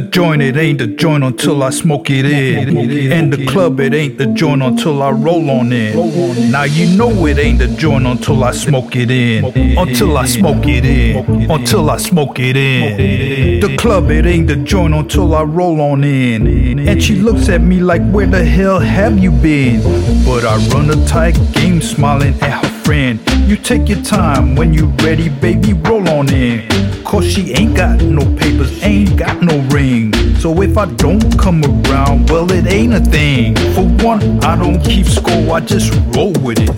[0.00, 3.12] joint, it ain't the joint until I smoke it in.
[3.12, 6.50] And the club, it ain't the joint until I roll on in.
[6.50, 9.44] Now you know it ain't the joint until I smoke it in.
[9.78, 11.50] Until I smoke it in.
[11.50, 13.60] Until I smoke it in.
[13.60, 16.78] The club, it ain't the joint until I roll on in.
[16.88, 19.82] And she looks at me like, where the hell have you been?
[20.24, 23.20] But I run a tight game, smiling at her friend.
[23.48, 26.68] You take your time when you ready, baby, roll on in.
[27.08, 30.12] Cause she ain't got no papers, ain't got no ring.
[30.36, 33.56] So if I don't come around, well, it ain't a thing.
[33.74, 36.68] For one, I don't keep score, I just roll with it.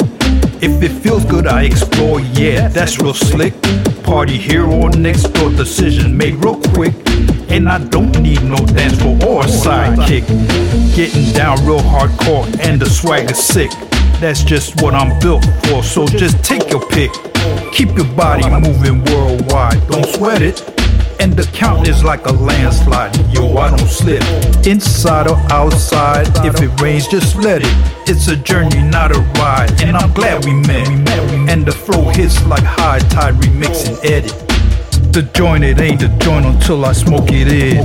[0.63, 3.55] If it feels good, I explore, yeah, that's real slick.
[4.05, 6.95] Party here or next door, decision made real quick.
[7.51, 10.29] And I don't need no dance floor or sidekick.
[10.95, 13.73] Getting down real hardcore, and the swag is sick.
[14.21, 17.11] That's just what I'm built for, so just take your pick.
[18.01, 20.65] Your body moving worldwide, don't sweat it.
[21.21, 24.23] And the count is like a landslide, yo, I don't slip.
[24.67, 28.09] Inside or outside, if it rains, just let it.
[28.09, 30.89] It's a journey, not a ride, and I'm glad we met.
[31.51, 34.50] And the flow hits like high tide, remix and edit.
[35.13, 37.79] The joint, it ain't the joint until I smoke it in.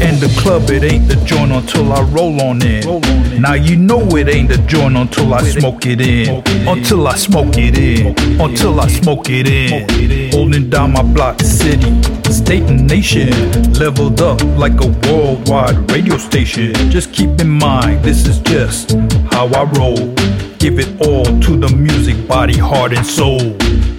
[0.00, 3.42] And the club, it ain't the joint until I roll on in.
[3.42, 6.44] Now you know it ain't the joint until I smoke it in.
[6.68, 8.40] Until I smoke it in.
[8.40, 10.30] Until I smoke it in.
[10.30, 11.90] Holding down my block, city,
[12.32, 13.30] state, and nation.
[13.72, 16.74] Leveled up like a worldwide radio station.
[16.90, 18.92] Just keep in mind, this is just
[19.32, 20.14] how I roll.
[20.58, 23.56] Give it all to the music, body, heart, and soul.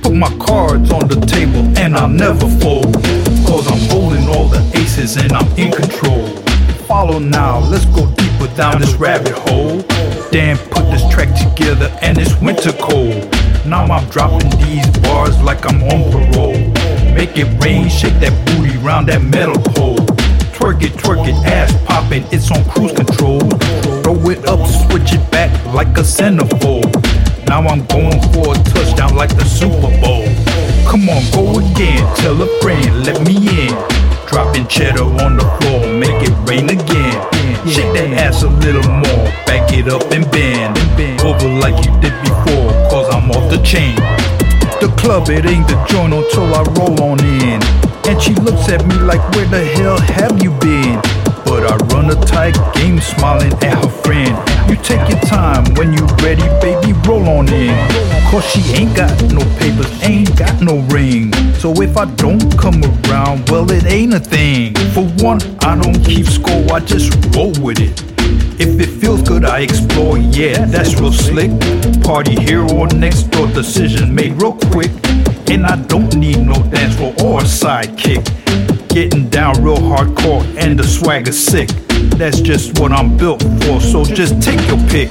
[0.10, 2.96] Put my cards on the table and I'll never fold.
[3.46, 6.26] Cause I'm holding all the aces and I'm in control.
[6.88, 9.84] Follow now, let's go deeper down this rabbit hole.
[10.32, 13.30] Dan put this track together and it's winter cold.
[13.68, 16.58] Now I'm dropping these bars like I'm on parole.
[17.14, 19.98] Make it rain, shake that booty round that metal pole.
[20.58, 23.42] Twerk it, twerk it, ass popping, it's on cruise control.
[24.02, 26.98] Throw it up, switch it back like a centerfold.
[27.48, 28.58] Now I'm going for a
[29.00, 30.26] touchdown like the Super Bowl.
[30.90, 33.74] Come on, go again, tell a friend, let me in.
[34.28, 37.18] Dropping cheddar on the floor, make it rain again.
[37.68, 40.78] Shake that ass a little more, back it up and bend.
[41.22, 43.96] Over like you did before, cause I'm off the chain.
[44.82, 47.62] The club, it ain't the joint until I roll on in.
[48.08, 51.02] And she looks at me like, where the hell have you been?
[52.10, 54.36] A tight game, smiling at her friend.
[54.68, 57.78] You take your time when you ready, baby, roll on in.
[58.32, 61.32] Cause she ain't got no papers, ain't got no ring.
[61.60, 64.74] So if I don't come around, well, it ain't a thing.
[64.96, 68.02] For one, I don't keep score, I just roll with it.
[68.60, 71.52] If it feels good, I explore, yeah, that's real slick.
[72.02, 74.90] Party here or next door, decision made real quick.
[75.52, 78.26] And I don't need no dance floor or sidekick.
[78.90, 81.70] Getting down real hardcore, and the swag is sick.
[82.18, 85.10] That's just what I'm built for, so just take your pick.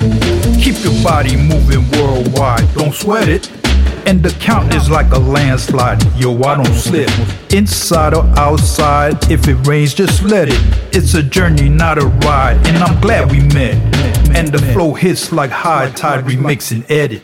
[0.63, 3.51] Keep your body moving worldwide, don't sweat it.
[4.07, 7.11] And the count is like a landslide, yo, I don't slip.
[7.53, 10.61] Inside or outside, if it rains, just let it.
[10.97, 13.77] It's a journey, not a ride, and I'm glad we met.
[14.35, 17.23] And the flow hits like high tide, remix and edit.